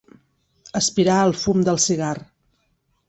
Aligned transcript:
Aspirar 0.79 1.17
el 1.27 1.35
fum 1.43 1.61
del 1.69 1.79
cigar. 1.87 2.15